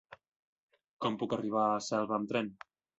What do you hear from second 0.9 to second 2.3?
Com puc arribar a Selva